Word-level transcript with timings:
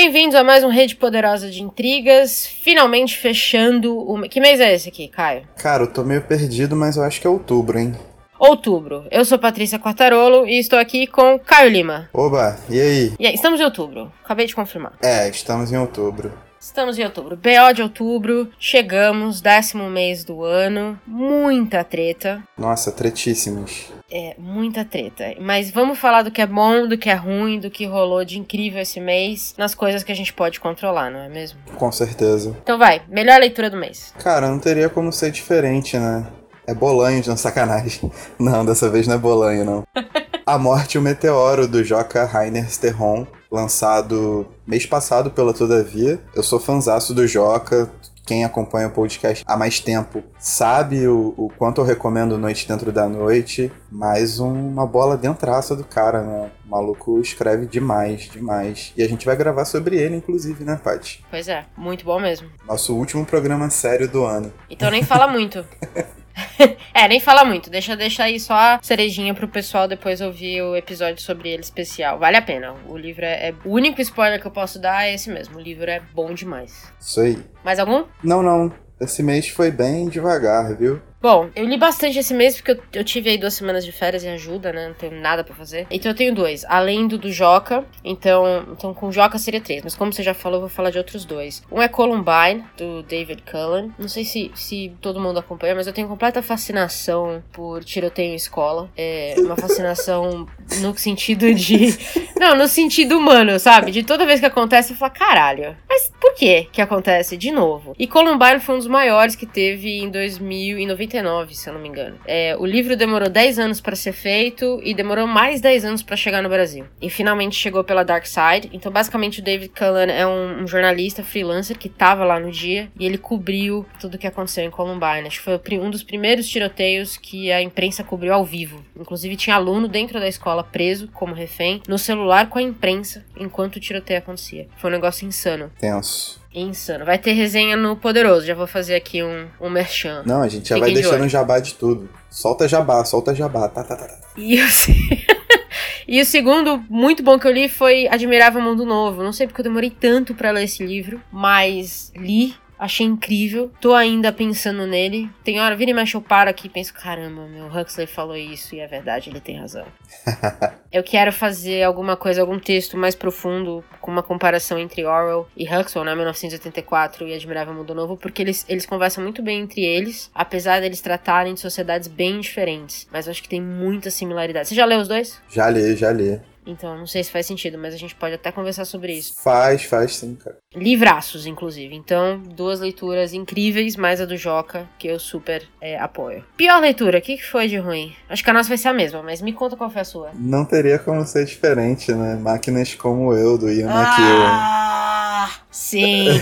Bem-vindos 0.00 0.36
a 0.36 0.44
mais 0.44 0.62
um 0.62 0.68
Rede 0.68 0.94
Poderosa 0.94 1.50
de 1.50 1.60
Intrigas, 1.60 2.46
finalmente 2.46 3.16
fechando 3.16 3.98
o... 3.98 4.28
Que 4.28 4.38
mês 4.38 4.60
é 4.60 4.72
esse 4.72 4.88
aqui, 4.88 5.08
Caio? 5.08 5.42
Cara, 5.56 5.82
eu 5.82 5.92
tô 5.92 6.04
meio 6.04 6.22
perdido, 6.22 6.76
mas 6.76 6.96
eu 6.96 7.02
acho 7.02 7.20
que 7.20 7.26
é 7.26 7.30
outubro, 7.30 7.76
hein? 7.76 7.96
Outubro. 8.38 9.04
Eu 9.10 9.24
sou 9.24 9.40
Patrícia 9.40 9.76
Quartarolo 9.76 10.46
e 10.46 10.56
estou 10.60 10.78
aqui 10.78 11.08
com 11.08 11.36
Caio 11.40 11.68
Lima. 11.68 12.08
Oba, 12.14 12.56
e 12.70 12.80
aí? 12.80 13.12
E 13.18 13.26
aí, 13.26 13.34
estamos 13.34 13.58
em 13.58 13.64
outubro. 13.64 14.12
Acabei 14.22 14.46
de 14.46 14.54
confirmar. 14.54 14.92
É, 15.02 15.28
estamos 15.28 15.72
em 15.72 15.76
outubro. 15.76 16.32
Estamos 16.60 16.98
em 16.98 17.04
outubro. 17.04 17.36
BO 17.36 17.72
de 17.74 17.82
outubro. 17.82 18.48
Chegamos, 18.58 19.40
décimo 19.40 19.88
mês 19.88 20.24
do 20.24 20.42
ano. 20.44 20.98
Muita 21.06 21.84
treta. 21.84 22.42
Nossa, 22.56 22.90
tretíssimos. 22.90 23.92
É, 24.10 24.34
muita 24.38 24.84
treta. 24.84 25.34
Mas 25.40 25.70
vamos 25.70 25.98
falar 25.98 26.22
do 26.22 26.30
que 26.30 26.40
é 26.40 26.46
bom, 26.46 26.88
do 26.88 26.96
que 26.96 27.10
é 27.10 27.14
ruim, 27.14 27.60
do 27.60 27.70
que 27.70 27.86
rolou 27.86 28.24
de 28.24 28.38
incrível 28.38 28.80
esse 28.80 29.00
mês, 29.00 29.54
nas 29.56 29.74
coisas 29.74 30.02
que 30.02 30.10
a 30.10 30.16
gente 30.16 30.32
pode 30.32 30.58
controlar, 30.58 31.10
não 31.10 31.20
é 31.20 31.28
mesmo? 31.28 31.60
Com 31.76 31.92
certeza. 31.92 32.56
Então 32.62 32.78
vai, 32.78 33.02
melhor 33.08 33.38
leitura 33.38 33.68
do 33.68 33.76
mês. 33.76 34.12
Cara, 34.18 34.48
não 34.48 34.58
teria 34.58 34.88
como 34.88 35.12
ser 35.12 35.30
diferente, 35.30 35.98
né? 35.98 36.26
É 36.66 36.74
Bolanho, 36.74 37.22
não 37.26 37.36
sacanagem. 37.36 38.10
Não, 38.38 38.64
dessa 38.64 38.90
vez 38.90 39.06
não 39.06 39.14
é 39.14 39.18
Bolanho, 39.18 39.64
não. 39.64 39.84
A 40.44 40.58
Morte 40.58 40.94
e 40.94 40.98
o 40.98 41.02
Meteoro, 41.02 41.68
do 41.68 41.84
Joca 41.84 42.24
Rainer 42.24 42.66
Sterron, 42.70 43.26
lançado 43.50 44.46
mês 44.66 44.86
passado 44.86 45.30
pela 45.30 45.54
Todavia. 45.54 46.20
Eu 46.34 46.42
sou 46.42 46.60
fanzaço 46.60 47.14
do 47.14 47.26
Joca, 47.26 47.90
quem 48.28 48.44
acompanha 48.44 48.88
o 48.88 48.90
podcast 48.90 49.42
há 49.46 49.56
mais 49.56 49.80
tempo 49.80 50.22
sabe 50.38 51.08
o, 51.08 51.32
o, 51.34 51.50
quanto 51.56 51.80
eu 51.80 51.84
recomendo 51.84 52.36
Noite 52.36 52.68
Dentro 52.68 52.92
da 52.92 53.08
Noite, 53.08 53.72
mais 53.90 54.38
uma 54.38 54.86
bola 54.86 55.16
dentraça 55.16 55.74
do 55.74 55.82
cara, 55.82 56.22
né? 56.22 56.50
O 56.66 56.68
maluco 56.68 57.18
escreve 57.20 57.64
demais, 57.64 58.28
demais. 58.28 58.92
E 58.94 59.02
a 59.02 59.08
gente 59.08 59.24
vai 59.24 59.34
gravar 59.34 59.64
sobre 59.64 59.96
ele, 59.96 60.16
inclusive, 60.16 60.62
né, 60.62 60.78
Paty? 60.84 61.24
Pois 61.30 61.48
é, 61.48 61.64
muito 61.74 62.04
bom 62.04 62.20
mesmo. 62.20 62.50
Nosso 62.66 62.94
último 62.94 63.24
programa 63.24 63.70
sério 63.70 64.06
do 64.06 64.26
ano. 64.26 64.52
Então 64.68 64.90
nem 64.90 65.02
fala 65.02 65.26
muito. 65.26 65.64
é, 66.94 67.08
nem 67.08 67.20
fala 67.20 67.44
muito. 67.44 67.70
Deixa, 67.70 67.96
deixa 67.96 68.24
aí 68.24 68.38
só 68.38 68.54
a 68.54 68.78
cerejinha 68.82 69.34
pro 69.34 69.48
pessoal 69.48 69.88
depois 69.88 70.20
ouvir 70.20 70.62
o 70.62 70.76
episódio 70.76 71.22
sobre 71.22 71.50
ele 71.50 71.62
especial. 71.62 72.18
Vale 72.18 72.36
a 72.36 72.42
pena. 72.42 72.74
O 72.86 72.96
livro 72.96 73.24
é, 73.24 73.48
é. 73.48 73.54
O 73.64 73.70
único 73.74 74.00
spoiler 74.00 74.40
que 74.40 74.46
eu 74.46 74.50
posso 74.50 74.78
dar 74.78 75.06
é 75.06 75.14
esse 75.14 75.30
mesmo. 75.30 75.58
O 75.58 75.60
livro 75.60 75.90
é 75.90 76.00
bom 76.14 76.32
demais. 76.34 76.92
Isso 77.00 77.20
aí. 77.20 77.38
Mais 77.64 77.78
algum? 77.78 78.04
Não, 78.22 78.42
não. 78.42 78.72
Esse 79.00 79.22
mês 79.22 79.48
foi 79.48 79.70
bem 79.70 80.08
devagar, 80.08 80.76
viu? 80.76 81.00
Bom, 81.20 81.50
eu 81.56 81.64
li 81.64 81.76
bastante 81.76 82.16
esse 82.16 82.32
mês 82.32 82.54
porque 82.54 82.70
eu, 82.70 82.82
eu, 82.92 83.04
tive 83.04 83.28
aí 83.28 83.36
duas 83.36 83.54
semanas 83.54 83.84
de 83.84 83.90
férias 83.90 84.22
em 84.22 84.30
ajuda, 84.30 84.72
né? 84.72 84.86
Não 84.86 84.94
tenho 84.94 85.20
nada 85.20 85.42
para 85.42 85.52
fazer. 85.52 85.84
Então 85.90 86.12
eu 86.12 86.16
tenho 86.16 86.32
dois. 86.32 86.64
Além 86.68 87.08
do 87.08 87.18
do 87.18 87.32
Joca. 87.32 87.84
Então, 88.04 88.68
então 88.70 88.94
com 88.94 89.10
Joca 89.10 89.36
seria 89.36 89.60
três. 89.60 89.82
Mas 89.82 89.96
como 89.96 90.12
você 90.12 90.22
já 90.22 90.32
falou, 90.32 90.58
eu 90.58 90.60
vou 90.60 90.68
falar 90.68 90.90
de 90.90 90.98
outros 90.98 91.24
dois. 91.24 91.60
Um 91.72 91.82
é 91.82 91.88
Columbine, 91.88 92.64
do 92.76 93.02
David 93.02 93.42
Cullen. 93.42 93.92
Não 93.98 94.06
sei 94.06 94.24
se, 94.24 94.52
se 94.54 94.92
todo 95.00 95.20
mundo 95.20 95.40
acompanha, 95.40 95.74
mas 95.74 95.88
eu 95.88 95.92
tenho 95.92 96.06
completa 96.06 96.40
fascinação 96.40 97.42
por 97.52 97.82
tiroteio 97.82 98.30
em 98.30 98.36
escola. 98.36 98.88
É 98.96 99.34
uma 99.38 99.56
fascinação 99.56 100.46
no 100.80 100.96
sentido 100.96 101.52
de. 101.52 101.98
Não, 102.38 102.54
no 102.54 102.68
sentido 102.68 103.18
humano, 103.18 103.58
sabe? 103.58 103.90
De 103.90 104.04
toda 104.04 104.24
vez 104.24 104.38
que 104.38 104.46
acontece, 104.46 104.92
eu 104.92 104.96
falo, 104.96 105.12
caralho. 105.12 105.76
Mas 105.88 106.12
por 106.20 106.34
que 106.34 106.68
que 106.70 106.80
acontece 106.80 107.36
de 107.36 107.50
novo? 107.50 107.96
E 107.98 108.06
Columbine 108.06 108.60
foi 108.60 108.76
um 108.76 108.78
dos 108.78 108.86
maiores 108.86 109.34
que 109.34 109.46
teve 109.46 109.98
em 109.98 110.08
2090 110.08 111.07
99, 111.08 111.54
se 111.54 111.68
eu 111.68 111.74
não 111.74 111.80
me 111.80 111.88
engano. 111.88 112.18
É, 112.26 112.56
o 112.58 112.66
livro 112.66 112.96
demorou 112.96 113.28
10 113.28 113.58
anos 113.58 113.80
para 113.80 113.96
ser 113.96 114.12
feito 114.12 114.80
e 114.82 114.94
demorou 114.94 115.26
mais 115.26 115.60
10 115.60 115.84
anos 115.84 116.02
para 116.02 116.16
chegar 116.16 116.42
no 116.42 116.48
Brasil. 116.48 116.84
E 117.00 117.08
finalmente 117.08 117.56
chegou 117.56 117.82
pela 117.82 118.04
Dark 118.04 118.26
Side. 118.26 118.70
Então, 118.72 118.92
basicamente, 118.92 119.40
o 119.40 119.42
David 119.42 119.72
Cullen 119.76 120.10
é 120.10 120.26
um, 120.26 120.62
um 120.62 120.66
jornalista 120.66 121.24
freelancer 121.24 121.78
que 121.78 121.88
tava 121.88 122.24
lá 122.24 122.38
no 122.38 122.50
dia 122.50 122.90
e 122.98 123.06
ele 123.06 123.18
cobriu 123.18 123.86
tudo 123.98 124.14
o 124.14 124.18
que 124.18 124.26
aconteceu 124.26 124.64
em 124.64 124.70
Columbine. 124.70 125.26
Acho 125.26 125.38
que 125.38 125.44
foi 125.44 125.78
um 125.78 125.90
dos 125.90 126.02
primeiros 126.02 126.48
tiroteios 126.48 127.16
que 127.16 127.50
a 127.50 127.62
imprensa 127.62 128.04
cobriu 128.04 128.34
ao 128.34 128.44
vivo. 128.44 128.84
Inclusive, 128.98 129.36
tinha 129.36 129.56
aluno 129.56 129.88
dentro 129.88 130.20
da 130.20 130.28
escola 130.28 130.62
preso 130.62 131.08
como 131.08 131.34
refém 131.34 131.82
no 131.88 131.98
celular 131.98 132.48
com 132.48 132.58
a 132.58 132.62
imprensa 132.62 133.24
enquanto 133.36 133.76
o 133.76 133.80
tiroteio 133.80 134.18
acontecia. 134.18 134.68
Foi 134.76 134.90
um 134.90 134.92
negócio 134.92 135.26
insano. 135.26 135.70
Tenso. 135.78 136.40
Insano. 136.54 137.04
Vai 137.04 137.18
ter 137.18 137.32
resenha 137.32 137.76
no 137.76 137.96
Poderoso. 137.96 138.46
Já 138.46 138.54
vou 138.54 138.66
fazer 138.66 138.94
aqui 138.94 139.22
um, 139.22 139.46
um 139.60 139.68
merchan. 139.68 140.22
Não, 140.24 140.42
a 140.42 140.48
gente 140.48 140.68
já 140.68 140.76
Fiquem 140.76 140.94
vai 140.94 141.02
deixando 141.02 141.24
um 141.24 141.28
jabá 141.28 141.58
de 141.58 141.74
tudo. 141.74 142.08
Solta 142.30 142.66
jabá, 142.66 143.04
solta 143.04 143.34
jabá. 143.34 143.68
Tá, 143.68 143.84
tá, 143.84 143.96
tá, 143.96 144.06
tá. 144.06 144.18
E, 144.36 144.60
o... 144.60 144.66
e 146.08 146.20
o 146.20 146.24
segundo, 146.24 146.82
muito 146.88 147.22
bom 147.22 147.38
que 147.38 147.46
eu 147.46 147.52
li, 147.52 147.68
foi 147.68 148.08
Admirável 148.08 148.62
Mundo 148.62 148.84
Novo. 148.84 149.22
Não 149.22 149.32
sei 149.32 149.46
porque 149.46 149.60
eu 149.60 149.64
demorei 149.64 149.90
tanto 149.90 150.34
para 150.34 150.50
ler 150.50 150.64
esse 150.64 150.84
livro, 150.84 151.20
mas 151.30 152.12
li 152.16 152.54
Achei 152.78 153.06
incrível. 153.06 153.70
Tô 153.80 153.94
ainda 153.94 154.32
pensando 154.32 154.86
nele. 154.86 155.28
Tem 155.42 155.60
hora, 155.60 155.74
vira 155.74 155.90
e 155.90 155.94
mexe, 155.94 156.16
eu 156.16 156.22
paro 156.22 156.48
aqui 156.48 156.66
e 156.66 156.70
penso: 156.70 156.94
caramba, 156.94 157.46
meu 157.46 157.66
Huxley 157.66 158.06
falou 158.06 158.36
isso 158.36 158.74
e 158.74 158.80
é 158.80 158.86
verdade, 158.86 159.30
ele 159.30 159.40
tem 159.40 159.58
razão. 159.58 159.86
eu 160.92 161.02
quero 161.02 161.32
fazer 161.32 161.82
alguma 161.82 162.16
coisa, 162.16 162.40
algum 162.40 162.58
texto 162.58 162.96
mais 162.96 163.14
profundo, 163.14 163.84
com 164.00 164.10
uma 164.10 164.22
comparação 164.22 164.78
entre 164.78 165.04
Orwell 165.04 165.48
e 165.56 165.64
Huxley, 165.64 166.04
né? 166.04 166.14
1984 166.14 167.26
e 167.26 167.34
Admirável 167.34 167.74
Mundo 167.74 167.94
Novo, 167.94 168.16
porque 168.16 168.42
eles, 168.42 168.64
eles 168.68 168.86
conversam 168.86 169.24
muito 169.24 169.42
bem 169.42 169.60
entre 169.60 169.84
eles, 169.84 170.30
apesar 170.34 170.80
deles 170.80 171.00
tratarem 171.00 171.54
de 171.54 171.60
sociedades 171.60 172.08
bem 172.08 172.40
diferentes. 172.40 173.08
Mas 173.10 173.26
eu 173.26 173.32
acho 173.32 173.42
que 173.42 173.48
tem 173.48 173.60
muita 173.60 174.10
similaridade. 174.10 174.68
Você 174.68 174.74
já 174.74 174.84
leu 174.84 175.00
os 175.00 175.08
dois? 175.08 175.40
Já 175.50 175.68
li, 175.68 175.96
já 175.96 176.12
li. 176.12 176.40
Então, 176.68 176.98
não 176.98 177.06
sei 177.06 177.24
se 177.24 177.30
faz 177.30 177.46
sentido, 177.46 177.78
mas 177.78 177.94
a 177.94 177.96
gente 177.96 178.14
pode 178.14 178.34
até 178.34 178.52
conversar 178.52 178.84
sobre 178.84 179.14
isso. 179.14 179.34
Faz, 179.42 179.84
faz 179.84 180.16
sim, 180.16 180.34
cara. 180.34 180.58
Livraços, 180.74 181.46
inclusive. 181.46 181.94
Então, 181.94 182.42
duas 182.54 182.78
leituras 182.80 183.32
incríveis, 183.32 183.96
mais 183.96 184.20
a 184.20 184.26
do 184.26 184.36
Joca, 184.36 184.86
que 184.98 185.08
eu 185.08 185.18
super 185.18 185.66
é, 185.80 185.98
apoio. 185.98 186.44
Pior 186.56 186.78
leitura, 186.80 187.18
o 187.18 187.22
que, 187.22 187.38
que 187.38 187.46
foi 187.46 187.68
de 187.68 187.78
ruim? 187.78 188.14
Acho 188.28 188.44
que 188.44 188.50
a 188.50 188.52
nossa 188.52 188.68
vai 188.68 188.76
ser 188.76 188.88
a 188.88 188.92
mesma, 188.94 189.22
mas 189.22 189.40
me 189.40 189.54
conta 189.54 189.76
qual 189.76 189.88
foi 189.88 190.02
a 190.02 190.04
sua. 190.04 190.30
Não 190.34 190.64
teria 190.66 190.98
como 190.98 191.24
ser 191.24 191.46
diferente, 191.46 192.12
né? 192.12 192.34
Máquinas 192.36 192.94
como 192.94 193.32
eu, 193.32 193.56
do 193.56 193.70
Ian 193.70 193.88
ah, 193.90 195.50
Sim. 195.70 196.28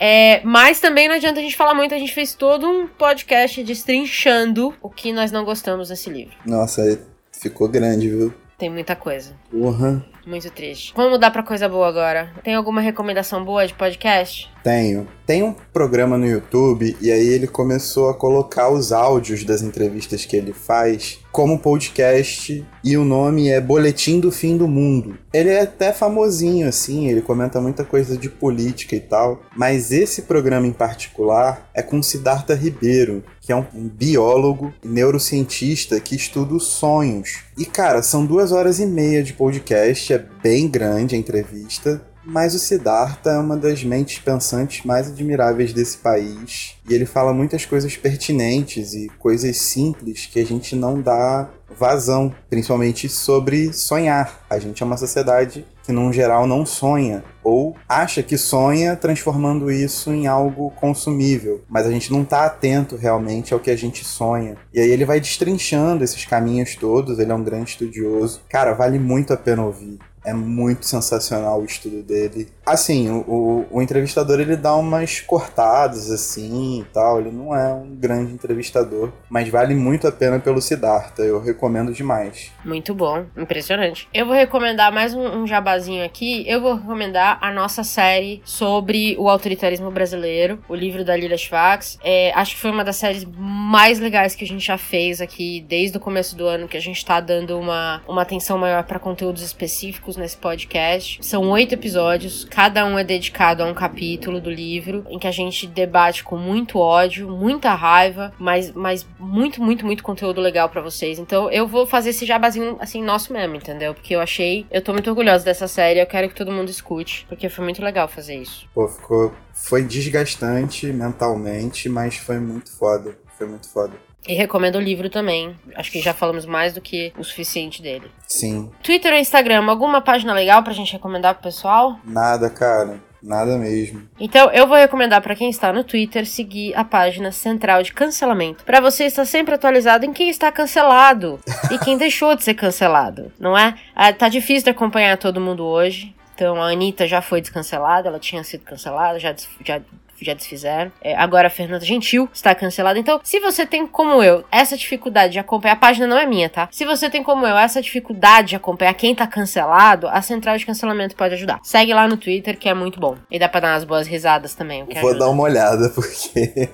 É, 0.00 0.40
mas 0.44 0.78
também 0.78 1.08
não 1.08 1.16
adianta 1.16 1.40
a 1.40 1.42
gente 1.42 1.56
falar 1.56 1.74
muito, 1.74 1.92
a 1.92 1.98
gente 1.98 2.14
fez 2.14 2.32
todo 2.32 2.68
um 2.68 2.86
podcast 2.86 3.64
destrinchando 3.64 4.72
o 4.80 4.88
que 4.88 5.12
nós 5.12 5.32
não 5.32 5.44
gostamos 5.44 5.88
desse 5.88 6.08
livro. 6.08 6.36
Nossa, 6.46 6.82
aí 6.82 7.00
ficou 7.32 7.68
grande, 7.68 8.08
viu? 8.08 8.32
Tem 8.58 8.68
muita 8.68 8.96
coisa. 8.96 9.36
Uhum. 9.52 10.02
Muito 10.28 10.50
triste. 10.50 10.92
Vamos 10.94 11.12
mudar 11.12 11.30
pra 11.30 11.42
coisa 11.42 11.66
boa 11.70 11.88
agora. 11.88 12.30
Tem 12.44 12.54
alguma 12.54 12.82
recomendação 12.82 13.42
boa 13.42 13.66
de 13.66 13.72
podcast? 13.72 14.50
Tenho. 14.62 15.08
Tem 15.26 15.42
um 15.42 15.54
programa 15.72 16.18
no 16.18 16.26
YouTube 16.26 16.96
e 17.00 17.10
aí 17.10 17.28
ele 17.28 17.46
começou 17.46 18.10
a 18.10 18.14
colocar 18.14 18.70
os 18.70 18.92
áudios 18.92 19.44
das 19.44 19.62
entrevistas 19.62 20.24
que 20.24 20.36
ele 20.36 20.52
faz 20.52 21.18
como 21.30 21.58
podcast 21.58 22.66
e 22.82 22.96
o 22.96 23.04
nome 23.04 23.48
é 23.48 23.60
Boletim 23.60 24.20
do 24.20 24.32
Fim 24.32 24.56
do 24.56 24.66
Mundo. 24.66 25.18
Ele 25.32 25.50
é 25.50 25.60
até 25.60 25.92
famosinho 25.92 26.66
assim, 26.66 27.08
ele 27.08 27.20
comenta 27.20 27.60
muita 27.60 27.84
coisa 27.84 28.16
de 28.16 28.28
política 28.28 28.96
e 28.96 29.00
tal, 29.00 29.42
mas 29.54 29.92
esse 29.92 30.22
programa 30.22 30.66
em 30.66 30.72
particular 30.72 31.70
é 31.74 31.82
com 31.82 32.02
Siddhartha 32.02 32.54
Ribeiro, 32.54 33.22
que 33.40 33.52
é 33.52 33.56
um 33.56 33.64
biólogo 33.72 34.72
neurocientista 34.82 36.00
que 36.00 36.16
estuda 36.16 36.54
os 36.54 36.66
sonhos. 36.66 37.44
E 37.56 37.66
cara, 37.66 38.02
são 38.02 38.24
duas 38.24 38.50
horas 38.50 38.80
e 38.80 38.86
meia 38.86 39.22
de 39.22 39.34
podcast, 39.34 40.12
é 40.12 40.17
bem 40.42 40.68
grande 40.68 41.14
a 41.14 41.18
entrevista. 41.18 42.00
Mas 42.30 42.54
o 42.54 42.58
Siddhartha 42.58 43.30
é 43.30 43.38
uma 43.38 43.56
das 43.56 43.82
mentes 43.82 44.18
pensantes 44.18 44.84
mais 44.84 45.08
admiráveis 45.08 45.72
desse 45.72 45.96
país. 45.96 46.76
E 46.86 46.92
ele 46.92 47.06
fala 47.06 47.32
muitas 47.32 47.64
coisas 47.64 47.96
pertinentes 47.96 48.92
e 48.92 49.08
coisas 49.18 49.56
simples 49.56 50.26
que 50.26 50.38
a 50.38 50.44
gente 50.44 50.76
não 50.76 51.00
dá 51.00 51.48
vazão, 51.74 52.30
principalmente 52.50 53.08
sobre 53.08 53.72
sonhar. 53.72 54.44
A 54.50 54.58
gente 54.58 54.82
é 54.82 54.86
uma 54.86 54.98
sociedade 54.98 55.64
que, 55.82 55.90
num 55.90 56.12
geral, 56.12 56.46
não 56.46 56.66
sonha 56.66 57.24
ou 57.42 57.74
acha 57.88 58.22
que 58.22 58.36
sonha 58.36 58.94
transformando 58.94 59.70
isso 59.70 60.12
em 60.12 60.26
algo 60.26 60.70
consumível, 60.72 61.62
mas 61.66 61.86
a 61.86 61.90
gente 61.90 62.12
não 62.12 62.22
está 62.22 62.44
atento 62.44 62.94
realmente 62.94 63.54
ao 63.54 63.60
que 63.60 63.70
a 63.70 63.76
gente 63.76 64.04
sonha. 64.04 64.56
E 64.74 64.80
aí 64.80 64.90
ele 64.90 65.06
vai 65.06 65.18
destrinchando 65.18 66.04
esses 66.04 66.26
caminhos 66.26 66.76
todos, 66.76 67.18
ele 67.18 67.32
é 67.32 67.34
um 67.34 67.42
grande 67.42 67.70
estudioso. 67.70 68.42
Cara, 68.50 68.74
vale 68.74 68.98
muito 68.98 69.32
a 69.32 69.36
pena 69.36 69.64
ouvir. 69.64 69.98
É 70.28 70.34
muito 70.34 70.84
sensacional 70.84 71.58
o 71.58 71.64
estudo 71.64 72.02
dele. 72.02 72.48
Assim, 72.66 73.08
o, 73.08 73.20
o, 73.26 73.66
o, 73.70 73.80
entrevistador 73.80 74.38
ele 74.38 74.56
dá 74.56 74.76
umas 74.76 75.22
cortadas 75.22 76.10
assim 76.10 76.80
e 76.82 76.84
tal. 76.92 77.18
Ele 77.18 77.30
não 77.30 77.56
é 77.56 77.72
um 77.72 77.96
grande 77.96 78.34
entrevistador, 78.34 79.10
mas 79.30 79.48
vale 79.48 79.74
muito 79.74 80.06
a 80.06 80.12
pena 80.12 80.38
pelo 80.38 80.60
Siddhartha. 80.60 81.22
Eu 81.22 81.40
recomendo 81.40 81.94
demais. 81.94 82.52
Muito 82.62 82.94
bom, 82.94 83.24
impressionante. 83.38 84.06
Eu 84.12 84.26
vou 84.26 84.34
recomendar 84.34 84.92
mais 84.92 85.14
um, 85.14 85.22
um 85.22 85.46
jabazinho 85.46 86.04
aqui. 86.04 86.44
Eu 86.46 86.60
vou 86.60 86.74
recomendar 86.74 87.38
a 87.40 87.50
nossa 87.50 87.82
série 87.82 88.42
sobre 88.44 89.16
o 89.18 89.30
autoritarismo 89.30 89.90
brasileiro, 89.90 90.62
o 90.68 90.74
livro 90.74 91.06
da 91.06 91.16
Lila 91.16 91.38
Schwartz. 91.38 91.98
É, 92.04 92.32
acho 92.34 92.54
que 92.54 92.60
foi 92.60 92.70
uma 92.70 92.84
das 92.84 92.96
séries 92.96 93.24
mais 93.24 93.98
legais 93.98 94.34
que 94.34 94.44
a 94.44 94.46
gente 94.46 94.66
já 94.66 94.76
fez 94.76 95.22
aqui 95.22 95.64
desde 95.66 95.96
o 95.96 96.00
começo 96.00 96.36
do 96.36 96.46
ano, 96.46 96.68
que 96.68 96.76
a 96.76 96.82
gente 96.82 97.02
tá 97.02 97.18
dando 97.18 97.58
uma, 97.58 98.02
uma 98.06 98.20
atenção 98.20 98.58
maior 98.58 98.84
para 98.84 98.98
conteúdos 98.98 99.40
específicos 99.40 100.17
nesse 100.18 100.36
podcast. 100.36 101.18
São 101.24 101.50
oito 101.50 101.74
episódios, 101.74 102.44
cada 102.44 102.84
um 102.84 102.98
é 102.98 103.04
dedicado 103.04 103.62
a 103.62 103.66
um 103.66 103.74
capítulo 103.74 104.40
do 104.40 104.50
livro, 104.50 105.04
em 105.08 105.18
que 105.18 105.26
a 105.26 105.32
gente 105.32 105.66
debate 105.66 106.24
com 106.24 106.36
muito 106.36 106.78
ódio, 106.78 107.28
muita 107.30 107.74
raiva, 107.74 108.32
mas, 108.38 108.72
mas 108.72 109.06
muito, 109.18 109.62
muito, 109.62 109.86
muito 109.86 110.02
conteúdo 110.02 110.40
legal 110.40 110.68
para 110.68 110.80
vocês. 110.80 111.18
Então 111.18 111.50
eu 111.50 111.66
vou 111.66 111.86
fazer 111.86 112.10
esse 112.10 112.26
jabazinho 112.26 112.76
assim, 112.80 113.02
nosso 113.02 113.32
mesmo, 113.32 113.56
entendeu? 113.56 113.94
Porque 113.94 114.14
eu 114.14 114.20
achei. 114.20 114.66
Eu 114.70 114.82
tô 114.82 114.92
muito 114.92 115.08
orgulhosa 115.08 115.44
dessa 115.44 115.68
série, 115.68 116.00
eu 116.00 116.06
quero 116.06 116.28
que 116.28 116.34
todo 116.34 116.52
mundo 116.52 116.68
escute, 116.68 117.24
porque 117.28 117.48
foi 117.48 117.64
muito 117.64 117.82
legal 117.82 118.08
fazer 118.08 118.36
isso. 118.36 118.68
Pô, 118.74 118.88
ficou. 118.88 119.32
Foi 119.52 119.82
desgastante 119.82 120.86
mentalmente, 120.86 121.88
mas 121.88 122.16
foi 122.16 122.38
muito 122.38 122.70
foda. 122.70 123.18
Foi 123.36 123.46
muito 123.46 123.68
foda. 123.68 124.07
E 124.26 124.34
recomendo 124.34 124.76
o 124.76 124.80
livro 124.80 125.08
também. 125.08 125.56
Acho 125.74 125.90
que 125.90 126.00
já 126.00 126.12
falamos 126.12 126.44
mais 126.44 126.74
do 126.74 126.80
que 126.80 127.12
o 127.16 127.24
suficiente 127.24 127.80
dele. 127.80 128.10
Sim. 128.26 128.70
Twitter 128.82 129.12
ou 129.12 129.18
Instagram, 129.18 129.64
alguma 129.66 130.00
página 130.00 130.34
legal 130.34 130.62
pra 130.62 130.72
gente 130.72 130.92
recomendar 130.92 131.34
pro 131.34 131.44
pessoal? 131.44 131.98
Nada, 132.04 132.50
cara. 132.50 133.00
Nada 133.22 133.58
mesmo. 133.58 134.08
Então, 134.18 134.50
eu 134.50 134.66
vou 134.66 134.76
recomendar 134.76 135.20
para 135.20 135.34
quem 135.34 135.50
está 135.50 135.72
no 135.72 135.82
Twitter 135.82 136.24
seguir 136.24 136.74
a 136.76 136.84
página 136.84 137.32
central 137.32 137.82
de 137.82 137.92
cancelamento, 137.92 138.64
para 138.64 138.80
você 138.80 139.04
estar 139.04 139.24
sempre 139.24 139.54
atualizado 139.54 140.04
em 140.04 140.12
quem 140.12 140.28
está 140.28 140.52
cancelado 140.52 141.40
e 141.70 141.78
quem 141.78 141.98
deixou 141.98 142.36
de 142.36 142.44
ser 142.44 142.54
cancelado, 142.54 143.32
não 143.38 143.58
é? 143.58 143.74
Ah, 143.94 144.12
tá 144.12 144.28
difícil 144.28 144.64
de 144.64 144.70
acompanhar 144.70 145.16
todo 145.18 145.40
mundo 145.40 145.64
hoje. 145.64 146.14
Então, 146.34 146.62
a 146.62 146.70
Anitta 146.70 147.08
já 147.08 147.20
foi 147.20 147.40
descancelada, 147.40 148.08
ela 148.08 148.20
tinha 148.20 148.44
sido 148.44 148.62
cancelada, 148.62 149.18
já, 149.18 149.34
já 149.64 149.80
já 150.24 150.34
desfizeram. 150.34 150.90
É, 151.00 151.14
agora 151.16 151.48
a 151.48 151.50
Fernanda 151.50 151.84
Gentil 151.84 152.28
está 152.32 152.54
cancelada. 152.54 152.98
Então, 152.98 153.20
se 153.22 153.40
você 153.40 153.66
tem 153.66 153.86
como 153.86 154.22
eu 154.22 154.44
essa 154.50 154.76
dificuldade 154.76 155.34
de 155.34 155.38
acompanhar, 155.38 155.74
a 155.74 155.76
página 155.76 156.06
não 156.06 156.18
é 156.18 156.26
minha, 156.26 156.48
tá? 156.48 156.68
Se 156.70 156.84
você 156.84 157.08
tem 157.10 157.22
como 157.22 157.46
eu 157.46 157.56
essa 157.56 157.80
dificuldade 157.80 158.48
de 158.48 158.56
acompanhar 158.56 158.94
quem 158.94 159.14
tá 159.14 159.26
cancelado, 159.26 160.08
a 160.08 160.22
central 160.22 160.56
de 160.56 160.66
cancelamento 160.66 161.16
pode 161.16 161.34
ajudar. 161.34 161.60
Segue 161.62 161.92
lá 161.92 162.08
no 162.08 162.16
Twitter 162.16 162.58
que 162.58 162.68
é 162.68 162.74
muito 162.74 163.00
bom. 163.00 163.16
E 163.30 163.38
dá 163.38 163.48
pra 163.48 163.60
dar 163.60 163.72
umas 163.74 163.84
boas 163.84 164.06
risadas 164.06 164.54
também. 164.54 164.84
Vou 164.84 164.96
ajuda. 164.96 165.18
dar 165.18 165.28
uma 165.30 165.42
olhada 165.42 165.88
porque. 165.90 166.68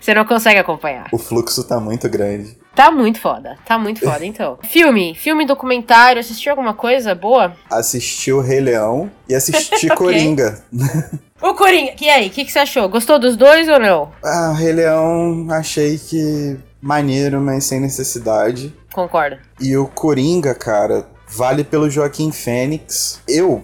Você 0.00 0.14
não 0.14 0.24
consegue 0.24 0.58
acompanhar. 0.58 1.08
O 1.12 1.18
fluxo 1.18 1.64
tá 1.64 1.78
muito 1.80 2.08
grande. 2.08 2.56
Tá 2.74 2.90
muito 2.90 3.18
foda, 3.18 3.56
tá 3.64 3.78
muito 3.78 4.00
foda, 4.00 4.24
então. 4.26 4.58
filme, 4.62 5.14
filme 5.14 5.46
documentário, 5.46 6.20
assistiu 6.20 6.52
alguma 6.52 6.74
coisa 6.74 7.14
boa? 7.14 7.56
Assisti 7.70 8.30
o 8.30 8.40
Rei 8.40 8.60
Leão 8.60 9.10
e 9.28 9.34
assisti 9.34 9.88
Coringa. 9.94 10.62
O 11.42 11.52
Coringa, 11.52 11.92
e 12.00 12.08
aí, 12.08 12.28
o 12.28 12.30
que, 12.30 12.46
que 12.46 12.50
você 12.50 12.60
achou? 12.60 12.88
Gostou 12.88 13.18
dos 13.18 13.36
dois 13.36 13.68
ou 13.68 13.78
não? 13.78 14.10
Ah, 14.24 14.54
Rei 14.56 14.72
Leão, 14.72 15.46
achei 15.50 15.98
que 15.98 16.56
maneiro, 16.80 17.42
mas 17.42 17.64
sem 17.64 17.78
necessidade. 17.78 18.74
Concordo. 18.90 19.36
E 19.60 19.76
o 19.76 19.86
Coringa, 19.86 20.54
cara, 20.54 21.06
vale 21.28 21.62
pelo 21.62 21.90
Joaquim 21.90 22.32
Fênix. 22.32 23.20
Eu 23.28 23.62